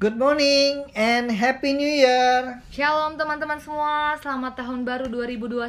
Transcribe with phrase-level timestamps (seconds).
[0.00, 2.56] Good morning and Happy New Year.
[2.72, 5.60] Shalom teman-teman semua, selamat tahun baru 2021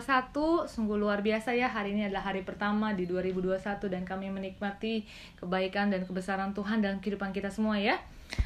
[0.72, 3.60] Sungguh luar biasa ya, hari ini adalah hari pertama di 2021
[3.92, 5.04] Dan kami menikmati
[5.36, 8.00] kebaikan dan kebesaran Tuhan dalam kehidupan kita semua ya.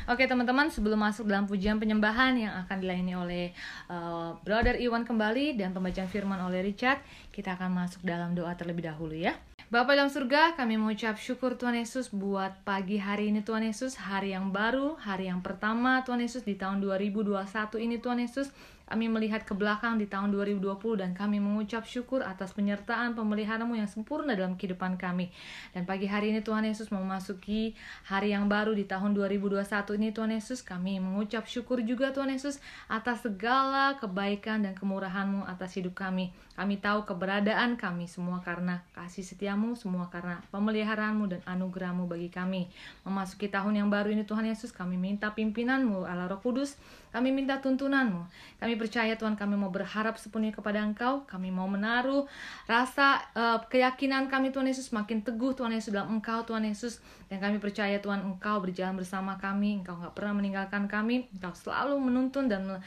[0.10, 3.46] Oke teman-teman, sebelum masuk dalam pujian penyembahan yang akan dilayani oleh
[3.86, 6.98] uh, Brother Iwan kembali Dan pembacaan firman oleh Richard
[7.30, 11.74] Kita akan masuk dalam doa terlebih dahulu ya Bapak dalam surga, kami mengucap syukur Tuhan
[11.74, 16.46] Yesus buat pagi hari ini Tuhan Yesus, hari yang baru, hari yang pertama Tuhan Yesus
[16.46, 17.34] di tahun 2021
[17.82, 18.54] ini Tuhan Yesus.
[18.86, 23.90] Kami melihat ke belakang di tahun 2020 dan kami mengucap syukur atas penyertaan pemeliharamu yang
[23.90, 25.34] sempurna dalam kehidupan kami.
[25.74, 27.74] Dan pagi hari ini Tuhan Yesus memasuki
[28.06, 29.66] hari yang baru di tahun 2021
[29.98, 30.62] ini Tuhan Yesus.
[30.62, 36.30] Kami mengucap syukur juga Tuhan Yesus atas segala kebaikan dan kemurahanmu atas hidup kami.
[36.56, 42.72] Kami tahu keberadaan kami semua karena kasih setiamu, semua karena pemeliharaanmu dan anugerahmu bagi kami.
[43.04, 46.80] Memasuki tahun yang baru ini Tuhan Yesus, kami minta pimpinanmu Allah Roh Kudus,
[47.12, 48.24] kami minta tuntunanmu.
[48.60, 52.30] Kami percaya Tuhan kami mau berharap sepenuhnya kepada Engkau, kami mau menaruh
[52.70, 57.00] rasa uh, keyakinan kami Tuhan Yesus makin teguh Tuhan Yesus dalam Engkau Tuhan Yesus.
[57.26, 61.98] Dan kami percaya Tuhan Engkau berjalan bersama kami, Engkau nggak pernah meninggalkan kami, Engkau selalu
[61.98, 62.80] menuntun dan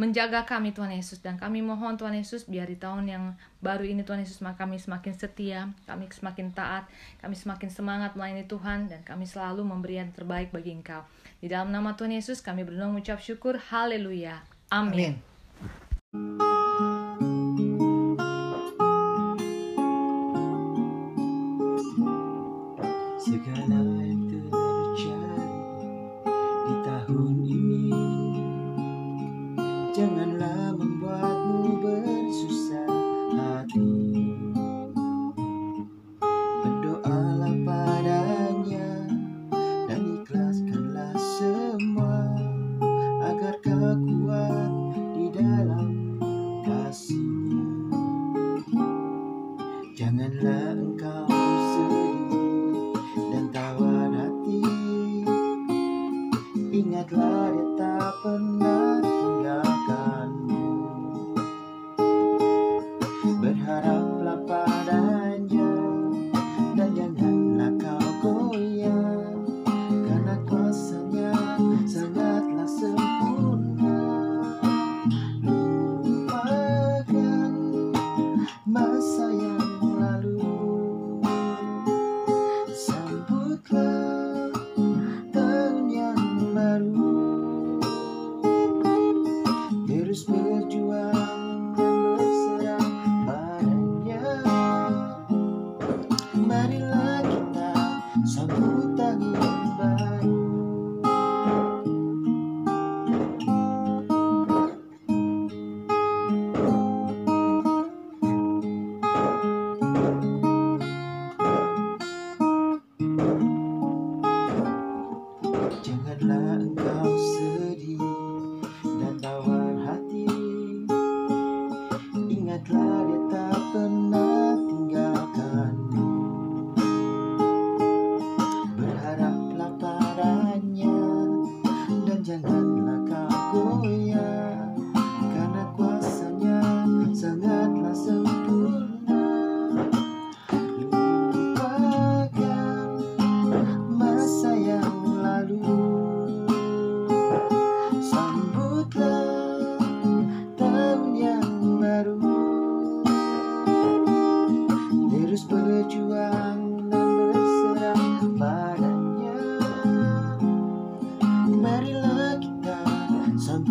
[0.00, 3.24] menjaga kami Tuhan Yesus dan kami mohon Tuhan Yesus biar di tahun yang
[3.60, 6.88] baru ini Tuhan Yesus kami semakin setia, kami semakin taat,
[7.20, 11.04] kami semakin semangat melayani Tuhan dan kami selalu memberi yang terbaik bagi Engkau.
[11.44, 13.60] Di dalam nama Tuhan Yesus kami berdoa mengucap syukur.
[13.60, 14.40] Haleluya.
[14.72, 15.20] Amin.
[15.20, 15.29] Amin.
[16.12, 16.59] Música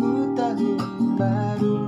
[0.00, 0.56] Aku tak
[1.20, 1.79] baru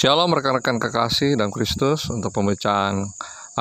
[0.00, 3.04] Shalom rekan-rekan kekasih dan Kristus untuk pembacaan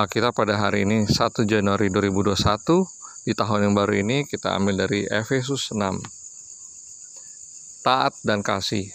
[0.07, 5.03] kita pada hari ini 1 Januari 2021 di tahun yang baru ini kita ambil dari
[5.03, 5.99] Efesus 6
[7.83, 8.87] taat dan kasih.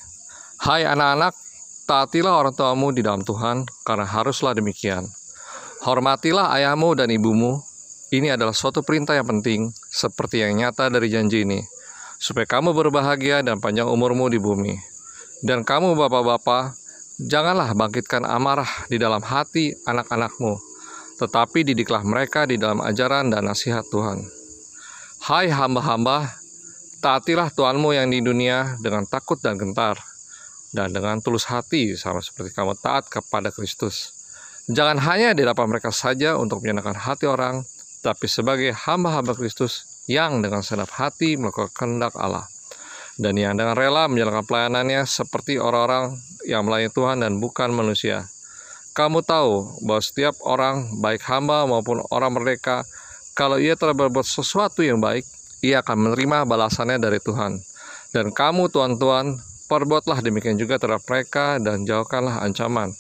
[0.57, 1.37] Hai anak-anak,
[1.85, 5.05] taatilah orang tuamu di dalam Tuhan, karena haruslah demikian.
[5.85, 7.61] Hormatilah ayahmu dan ibumu.
[8.09, 11.61] Ini adalah suatu perintah yang penting, seperti yang nyata dari janji ini,
[12.17, 14.81] supaya kamu berbahagia dan panjang umurmu di bumi.
[15.45, 16.84] Dan kamu bapak-bapak,
[17.19, 20.59] janganlah bangkitkan amarah di dalam hati anak-anakmu,
[21.23, 24.27] tetapi didiklah mereka di dalam ajaran dan nasihat Tuhan.
[25.25, 26.29] Hai hamba-hamba,
[26.99, 29.97] taatilah Tuhanmu yang di dunia dengan takut dan gentar,
[30.75, 34.11] dan dengan tulus hati sama seperti kamu taat kepada Kristus.
[34.67, 37.63] Jangan hanya di hadapan mereka saja untuk menyenangkan hati orang,
[38.03, 42.54] tapi sebagai hamba-hamba Kristus yang dengan senap hati melakukan kehendak Allah
[43.21, 48.27] dan yang dengan rela menjalankan pelayanannya seperti orang-orang yang melayani Tuhan dan bukan manusia.
[48.95, 52.87] Kamu tahu bahwa setiap orang, baik hamba maupun orang merdeka,
[53.35, 55.27] kalau ia telah berbuat sesuatu yang baik,
[55.63, 57.59] ia akan menerima balasannya dari Tuhan.
[58.15, 59.35] Dan kamu, tuan-tuan,
[59.65, 62.93] Perbuatlah demikian juga terhadap mereka dan jauhkanlah ancaman.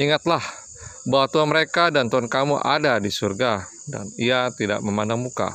[0.00, 0.40] Ingatlah
[1.04, 5.52] bahwa Tuhan mereka dan Tuhan kamu ada di surga dan ia tidak memandang muka.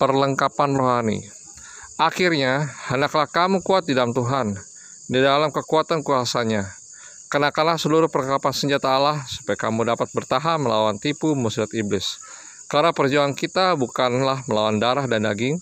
[0.00, 1.18] Perlengkapan rohani.
[1.98, 4.54] Akhirnya, hendaklah kamu kuat di dalam Tuhan,
[5.10, 6.70] di dalam kekuatan kuasanya.
[7.26, 12.22] Kenakanlah seluruh perlengkapan senjata Allah supaya kamu dapat bertahan melawan tipu muslihat iblis.
[12.70, 15.58] Karena perjuangan kita bukanlah melawan darah dan daging,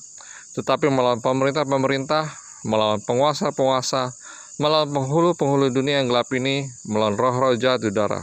[0.52, 2.28] tetapi melawan pemerintah-pemerintah,
[2.68, 4.12] melawan penguasa-penguasa,
[4.60, 8.20] melawan penghulu-penghulu dunia yang gelap ini, melawan roh-roh jahat di udara.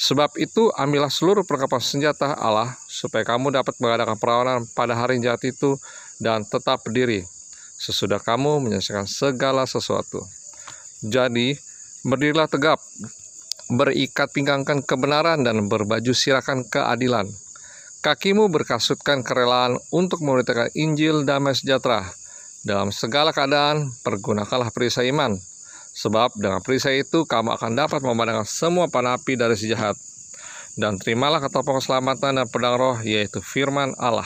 [0.00, 5.44] Sebab itu, ambillah seluruh perlengkapan senjata Allah, supaya kamu dapat mengadakan perawanan pada hari jahat
[5.44, 5.76] itu
[6.24, 7.28] dan tetap berdiri,
[7.78, 10.22] sesudah kamu menyelesaikan segala sesuatu.
[11.04, 11.58] Jadi,
[12.06, 12.80] berdirilah tegap,
[13.72, 17.28] berikat pinggangkan kebenaran dan berbaju sirakan keadilan.
[18.04, 22.04] Kakimu berkasutkan kerelaan untuk memberitakan Injil damai sejahtera,
[22.64, 25.36] dalam segala keadaan, pergunakanlah perisai iman,
[25.92, 29.92] sebab dengan perisai itu kamu akan dapat memandangkan semua panapi dari si jahat.
[30.72, 34.24] Dan terimalah ketopong keselamatan dan pedang roh, yaitu firman Allah.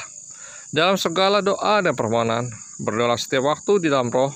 [0.68, 2.44] Dalam segala doa dan permohonan,
[2.76, 4.28] berdoa setiap waktu di dalam roh,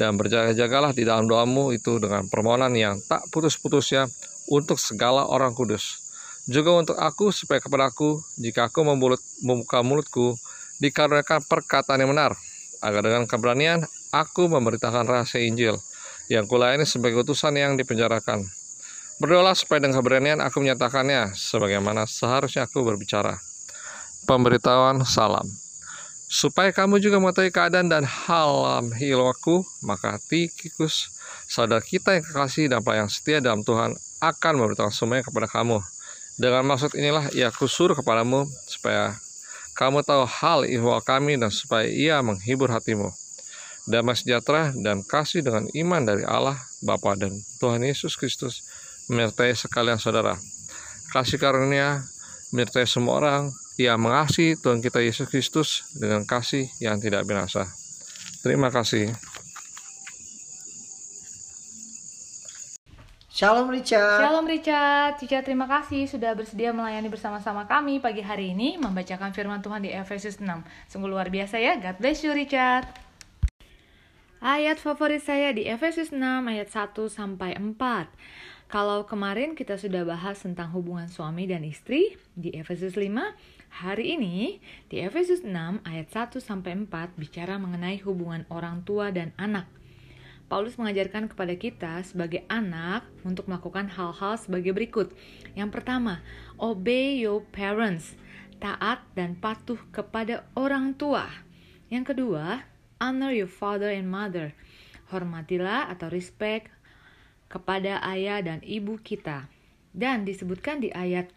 [0.00, 4.08] dan berjaga-jagalah di dalam doamu itu dengan permohonan yang tak putus-putusnya
[4.48, 6.00] untuk segala orang kudus.
[6.48, 10.32] Juga untuk aku, supaya kepadaku, jika aku membulut, membuka mulutku,
[10.80, 12.32] dikaruniakan perkataan yang benar,
[12.80, 15.76] agar dengan keberanian aku memberitakan rahasia Injil
[16.32, 18.40] yang kulayani sebagai utusan yang dipenjarakan.
[19.20, 23.36] Berdoalah supaya dengan keberanian aku menyatakannya sebagaimana seharusnya aku berbicara.
[24.24, 25.63] Pemberitahuan salam.
[26.24, 31.12] Supaya kamu juga mengetahui keadaan dan halam hilwaku, maka Tikikus,
[31.46, 33.94] saudara kita yang kekasih dan yang setia dalam Tuhan,
[34.24, 35.78] akan memberitahukan semuanya kepada kamu.
[36.34, 39.14] Dengan maksud inilah ia kusuruh kepadamu supaya
[39.78, 43.10] kamu tahu hal ihwal kami dan supaya ia menghibur hatimu.
[43.84, 48.64] Damai sejahtera dan kasih dengan iman dari Allah, Bapa dan Tuhan Yesus Kristus
[49.12, 50.40] menyertai sekalian saudara.
[51.12, 52.02] Kasih karunia
[52.50, 53.42] menyertai semua orang
[53.74, 57.66] yang mengasihi Tuhan kita Yesus Kristus dengan kasih yang tidak binasa.
[58.44, 59.10] Terima kasih.
[63.34, 64.22] Shalom Richard.
[64.22, 65.18] Shalom Richard.
[65.18, 69.90] Cica terima kasih sudah bersedia melayani bersama-sama kami pagi hari ini membacakan firman Tuhan di
[69.90, 70.46] Efesus 6.
[70.86, 71.74] Sungguh luar biasa ya.
[71.74, 72.86] God bless you Richard.
[74.38, 77.74] Ayat favorit saya di Efesus 6 ayat 1 sampai 4.
[78.74, 83.06] Kalau kemarin kita sudah bahas tentang hubungan suami dan istri di Efesus 5,
[83.70, 84.58] hari ini
[84.90, 89.70] di Efesus 6 ayat 1 sampai 4 bicara mengenai hubungan orang tua dan anak.
[90.50, 95.14] Paulus mengajarkan kepada kita sebagai anak untuk melakukan hal-hal sebagai berikut.
[95.54, 96.18] Yang pertama,
[96.58, 98.18] obey your parents,
[98.58, 101.30] taat dan patuh kepada orang tua.
[101.94, 102.66] Yang kedua,
[102.98, 104.50] honor your father and mother,
[105.14, 106.73] hormatilah atau respect
[107.54, 109.46] kepada ayah dan ibu kita.
[109.94, 111.30] Dan disebutkan di ayat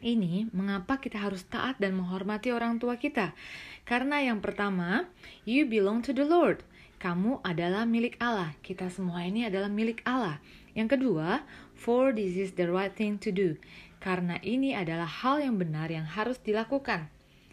[0.00, 3.36] ini mengapa kita harus taat dan menghormati orang tua kita.
[3.84, 5.04] Karena yang pertama,
[5.44, 6.64] you belong to the Lord.
[6.96, 8.56] Kamu adalah milik Allah.
[8.64, 10.40] Kita semua ini adalah milik Allah.
[10.72, 11.44] Yang kedua,
[11.76, 13.60] for this is the right thing to do.
[14.00, 17.10] Karena ini adalah hal yang benar yang harus dilakukan.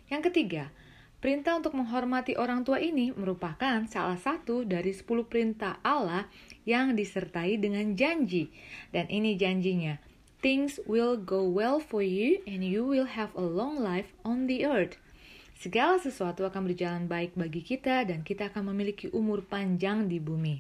[0.10, 0.64] Yang ketiga,
[1.20, 6.28] perintah untuk menghormati orang tua ini merupakan salah satu dari 10 perintah Allah
[6.68, 8.52] yang disertai dengan janji.
[8.92, 10.00] Dan ini janjinya,
[10.46, 14.62] things will go well for you and you will have a long life on the
[14.62, 15.02] earth.
[15.56, 20.60] Segala sesuatu akan berjalan baik bagi kita dan kita akan memiliki umur panjang di bumi.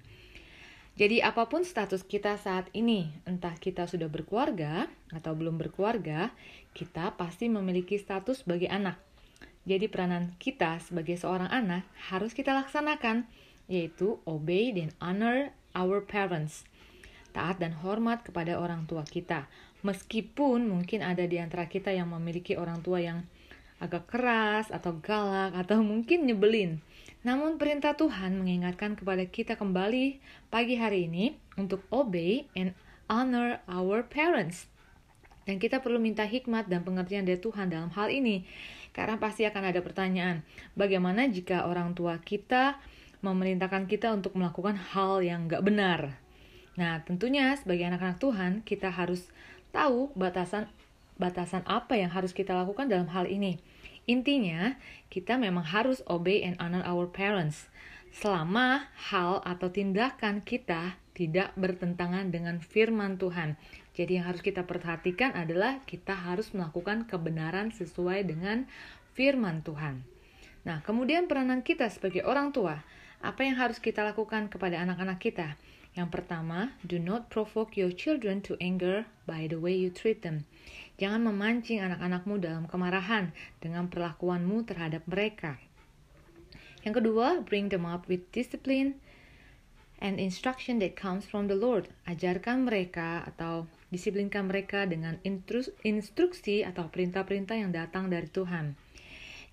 [0.95, 6.31] Jadi apa pun status kita saat ini, entah kita sudah berkeluarga atau belum berkeluarga,
[6.71, 8.95] kita pasti memiliki status sebagai anak.
[9.65, 13.25] Jadi peranan kita sebagai seorang anak harus kita laksanakan
[13.65, 16.69] yaitu obey dan honor our parents.
[17.33, 19.49] Taat dan hormat kepada orang tua kita.
[19.81, 23.25] Meskipun mungkin ada di antara kita yang memiliki orang tua yang
[23.81, 26.79] agak keras atau galak atau mungkin nyebelin.
[27.25, 30.21] Namun perintah Tuhan mengingatkan kepada kita kembali
[30.53, 32.77] pagi hari ini untuk obey and
[33.09, 34.69] honor our parents.
[35.45, 38.45] Dan kita perlu minta hikmat dan pengertian dari Tuhan dalam hal ini.
[38.95, 40.39] Karena pasti akan ada pertanyaan,
[40.71, 42.79] bagaimana jika orang tua kita
[43.19, 46.15] memerintahkan kita untuk melakukan hal yang gak benar?
[46.79, 49.27] Nah, tentunya sebagai anak-anak Tuhan, kita harus
[49.75, 50.71] tahu batasan
[51.15, 53.59] batasan apa yang harus kita lakukan dalam hal ini.
[54.07, 54.79] Intinya,
[55.11, 57.67] kita memang harus obey and honor our parents
[58.15, 63.59] selama hal atau tindakan kita tidak bertentangan dengan firman Tuhan.
[63.95, 68.67] Jadi yang harus kita perhatikan adalah kita harus melakukan kebenaran sesuai dengan
[69.15, 70.03] firman Tuhan.
[70.67, 72.83] Nah, kemudian peranan kita sebagai orang tua,
[73.23, 75.55] apa yang harus kita lakukan kepada anak-anak kita?
[75.95, 80.43] Yang pertama, do not provoke your children to anger by the way you treat them.
[80.99, 83.31] Jangan memancing anak-anakmu dalam kemarahan
[83.63, 85.55] dengan perlakuanmu terhadap mereka.
[86.83, 88.99] Yang kedua, bring them up with discipline
[90.03, 91.87] and instruction that comes from the Lord.
[92.03, 95.15] Ajarkan mereka atau disiplinkan mereka dengan
[95.87, 98.75] instruksi atau perintah-perintah yang datang dari Tuhan.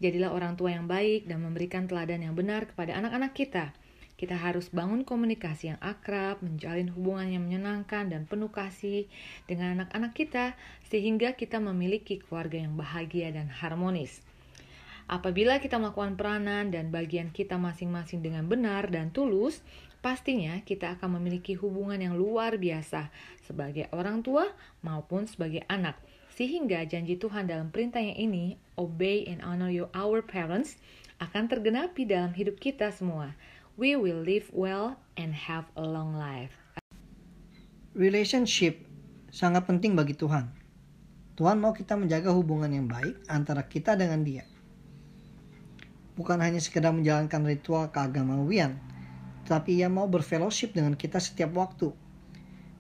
[0.03, 3.71] Jadilah orang tua yang baik dan memberikan teladan yang benar kepada anak-anak kita.
[4.19, 9.07] Kita harus bangun komunikasi yang akrab, menjalin hubungan yang menyenangkan dan penuh kasih
[9.47, 10.59] dengan anak-anak kita,
[10.91, 14.23] sehingga kita memiliki keluarga yang bahagia dan harmonis.
[15.11, 19.63] Apabila kita melakukan peranan dan bagian kita masing-masing dengan benar dan tulus,
[20.03, 23.09] pastinya kita akan memiliki hubungan yang luar biasa
[23.47, 24.51] sebagai orang tua
[24.83, 25.97] maupun sebagai anak.
[26.35, 30.77] Sehingga janji Tuhan dalam perintahnya ini, obey and honor your our parents,
[31.23, 33.39] akan tergenapi dalam hidup kita semua.
[33.79, 36.53] We will live well and have a long life.
[37.95, 38.83] Relationship
[39.31, 40.51] sangat penting bagi Tuhan.
[41.39, 44.45] Tuhan mau kita menjaga hubungan yang baik antara kita dengan dia.
[46.13, 48.77] Bukan hanya sekedar menjalankan ritual keagamawian,
[49.47, 51.91] tapi ia mau berfellowship dengan kita setiap waktu.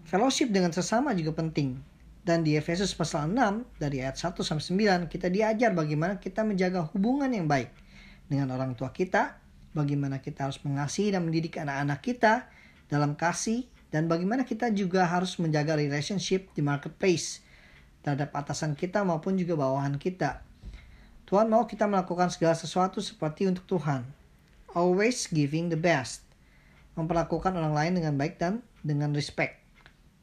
[0.06, 1.78] Fellowship dengan sesama juga penting.
[2.22, 4.62] Dan di Efesus pasal 6 dari ayat 1 sampai
[5.10, 7.74] 9 kita diajar bagaimana kita menjaga hubungan yang baik
[8.30, 9.42] dengan orang tua kita,
[9.74, 12.46] bagaimana kita harus mengasihi dan mendidik anak-anak kita
[12.86, 17.42] dalam kasih dan bagaimana kita juga harus menjaga relationship di marketplace
[18.06, 20.46] terhadap atasan kita maupun juga bawahan kita.
[21.26, 24.06] Tuhan mau kita melakukan segala sesuatu seperti untuk Tuhan.
[24.78, 26.31] Always giving the best
[26.98, 29.62] memperlakukan orang lain dengan baik dan dengan respect.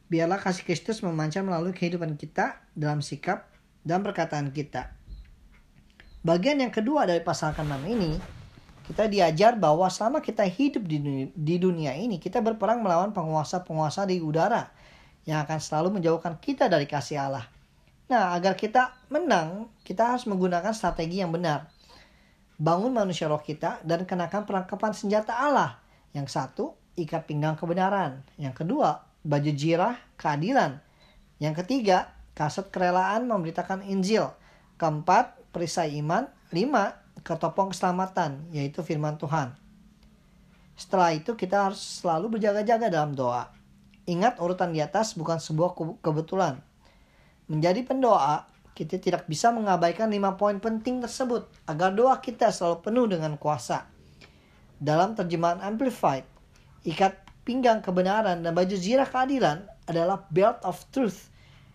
[0.10, 3.50] Biarlah kasih Kristus memancar melalui kehidupan kita dalam sikap
[3.86, 4.94] dan perkataan kita.
[6.26, 8.18] Bagian yang kedua dari pasal ke-6 ini,
[8.90, 14.10] kita diajar bahwa selama kita hidup di dunia, di dunia ini, kita berperang melawan penguasa-penguasa
[14.10, 14.68] di udara
[15.30, 17.46] yang akan selalu menjauhkan kita dari kasih Allah.
[18.10, 21.70] Nah, agar kita menang, kita harus menggunakan strategi yang benar.
[22.58, 25.79] Bangun manusia roh kita dan kenakan perangkapan senjata Allah
[26.14, 28.26] yang satu, ikat pinggang kebenaran.
[28.36, 30.82] Yang kedua, baju jirah keadilan.
[31.38, 34.34] Yang ketiga, kaset kerelaan memberitakan Injil.
[34.80, 36.28] Keempat, perisai iman.
[36.50, 39.54] Lima, ketopong keselamatan, yaitu firman Tuhan.
[40.74, 43.52] Setelah itu kita harus selalu berjaga-jaga dalam doa.
[44.10, 46.64] Ingat urutan di atas bukan sebuah kebetulan.
[47.46, 53.06] Menjadi pendoa, kita tidak bisa mengabaikan lima poin penting tersebut agar doa kita selalu penuh
[53.12, 53.99] dengan kuasa.
[54.80, 56.24] Dalam terjemahan Amplified,
[56.88, 61.28] ikat pinggang kebenaran dan baju zirah keadilan adalah belt of truth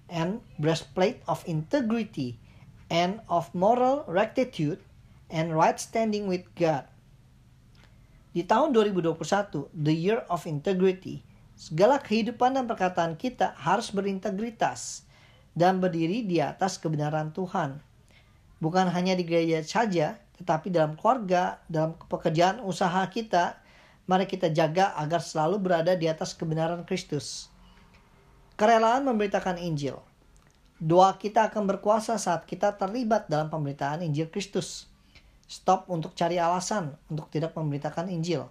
[0.09, 2.41] and breastplate of integrity
[2.89, 4.81] and of moral rectitude
[5.29, 6.89] and right standing with God.
[8.33, 11.21] Di tahun 2021, the year of integrity,
[11.55, 15.05] segala kehidupan dan perkataan kita harus berintegritas
[15.55, 17.79] dan berdiri di atas kebenaran Tuhan.
[18.59, 23.59] Bukan hanya di gereja saja, tetapi dalam keluarga, dalam pekerjaan usaha kita,
[24.11, 27.49] mari kita jaga agar selalu berada di atas kebenaran Kristus.
[28.55, 29.99] Kerelaan memberitakan Injil.
[30.79, 34.91] Doa kita akan berkuasa saat kita terlibat dalam pemberitaan Injil Kristus.
[35.47, 38.47] Stop untuk cari alasan untuk tidak memberitakan Injil.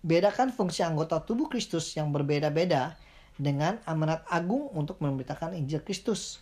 [0.00, 2.96] Bedakan fungsi anggota tubuh Kristus yang berbeda-beda
[3.36, 6.40] dengan amanat agung untuk memberitakan Injil Kristus.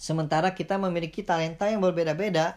[0.00, 2.56] Sementara kita memiliki talenta yang berbeda-beda,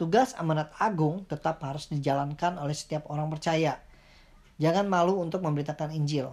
[0.00, 3.84] Tugas amanat agung tetap harus dijalankan oleh setiap orang percaya.
[4.56, 6.32] Jangan malu untuk memberitakan Injil.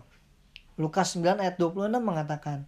[0.80, 2.64] Lukas 9 ayat 26 mengatakan,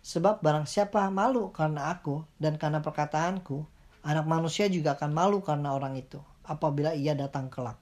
[0.00, 3.68] Sebab barang siapa malu karena aku dan karena perkataanku,
[4.08, 6.16] anak manusia juga akan malu karena orang itu
[6.48, 7.76] apabila ia datang kelak.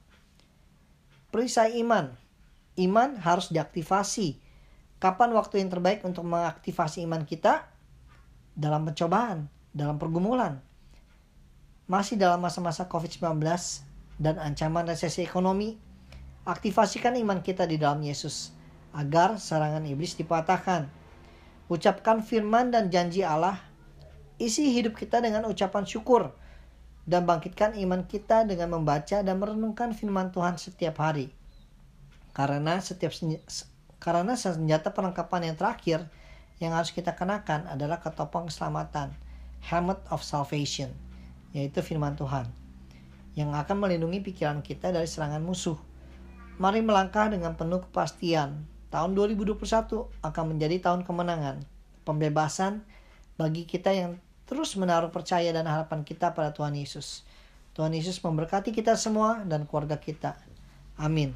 [1.31, 2.19] Perisai iman.
[2.75, 4.43] Iman harus diaktifasi.
[4.99, 7.63] Kapan waktu yang terbaik untuk mengaktifasi iman kita?
[8.59, 10.59] Dalam pencobaan, dalam pergumulan.
[11.87, 13.39] Masih dalam masa-masa COVID-19
[14.19, 15.79] dan ancaman resesi ekonomi,
[16.43, 18.51] aktifasikan iman kita di dalam Yesus
[18.91, 20.91] agar serangan iblis dipatahkan.
[21.71, 23.63] Ucapkan firman dan janji Allah,
[24.35, 26.35] isi hidup kita dengan ucapan syukur,
[27.07, 31.31] dan bangkitkan iman kita dengan membaca dan merenungkan firman Tuhan setiap hari.
[32.35, 33.15] Karena setiap
[34.03, 36.03] karena senjata perlengkapan yang terakhir
[36.59, 39.15] yang harus kita kenakan adalah ketopang keselamatan,
[39.63, 40.91] helmet of salvation,
[41.51, 42.49] yaitu firman Tuhan,
[43.37, 45.77] yang akan melindungi pikiran kita dari serangan musuh.
[46.57, 48.65] Mari melangkah dengan penuh kepastian.
[48.89, 49.59] Tahun 2021
[50.23, 51.61] akan menjadi tahun kemenangan,
[52.07, 52.81] pembebasan
[53.37, 57.27] bagi kita yang terus menaruh percaya dan harapan kita pada Tuhan Yesus.
[57.77, 60.33] Tuhan Yesus memberkati kita semua dan keluarga kita.
[60.97, 61.35] Amin.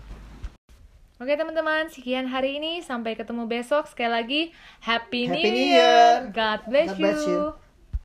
[1.21, 2.81] Oke teman-teman, sekian hari ini.
[2.81, 3.85] Sampai ketemu besok.
[3.85, 4.41] Sekali lagi,
[4.81, 5.77] Happy, Happy New Year.
[5.77, 6.33] Year.
[6.33, 7.37] God bless God bless you.
[7.37, 7.43] you.